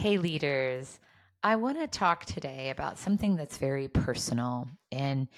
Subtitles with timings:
[0.00, 0.98] Hey, leaders.
[1.42, 4.66] I want to talk today about something that's very personal.
[4.90, 5.28] And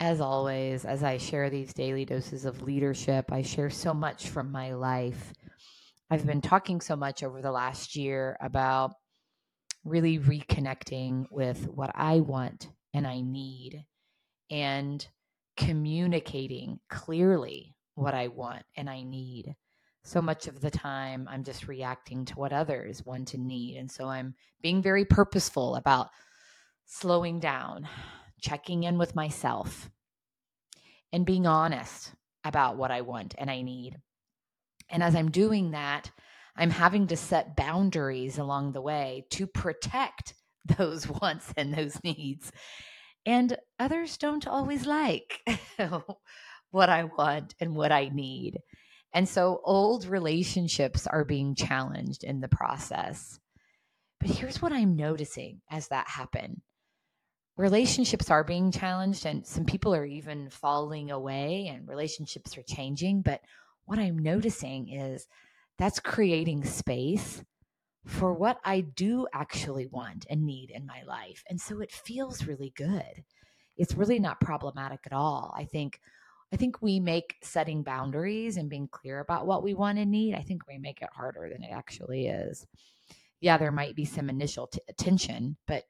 [0.00, 4.50] as always, as I share these daily doses of leadership, I share so much from
[4.50, 5.32] my life.
[6.10, 8.90] I've been talking so much over the last year about
[9.84, 13.84] really reconnecting with what I want and I need
[14.50, 15.06] and
[15.56, 19.54] communicating clearly what I want and I need
[20.06, 23.76] so much of the time I'm just reacting to what others want to need.
[23.76, 26.10] And so I'm being very purposeful about
[26.84, 27.88] slowing down,
[28.40, 29.90] checking in with myself,
[31.12, 32.12] and being honest
[32.44, 33.96] about what I want and I need.
[34.88, 36.12] And as I'm doing that,
[36.54, 40.34] I'm having to set boundaries along the way to protect
[40.78, 42.52] those wants and those needs.
[43.26, 45.40] And others don't always like
[46.70, 48.60] what I want and what I need.
[49.12, 53.38] And so old relationships are being challenged in the process.
[54.20, 56.62] But here's what I'm noticing as that happen.
[57.56, 63.22] Relationships are being challenged and some people are even falling away and relationships are changing,
[63.22, 63.40] but
[63.86, 65.26] what I'm noticing is
[65.78, 67.42] that's creating space
[68.04, 71.42] for what I do actually want and need in my life.
[71.48, 73.24] And so it feels really good.
[73.76, 75.54] It's really not problematic at all.
[75.56, 76.00] I think
[76.52, 80.34] I think we make setting boundaries and being clear about what we want and need,
[80.34, 82.66] I think we make it harder than it actually is.
[83.40, 85.84] Yeah, there might be some initial t- tension, but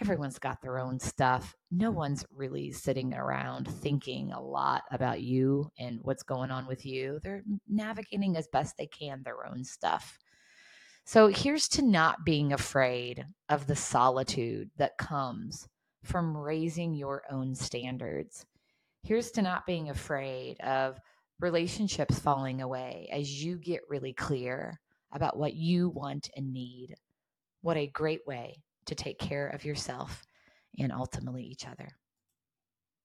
[0.00, 1.54] everyone's got their own stuff.
[1.70, 6.84] No one's really sitting around thinking a lot about you and what's going on with
[6.84, 7.20] you.
[7.22, 10.18] They're navigating as best they can their own stuff.
[11.04, 15.68] So here's to not being afraid of the solitude that comes
[16.04, 18.46] from raising your own standards
[19.02, 20.98] here's to not being afraid of
[21.40, 24.80] relationships falling away as you get really clear
[25.12, 26.94] about what you want and need.
[27.62, 30.22] What a great way to take care of yourself
[30.78, 31.88] and ultimately each other.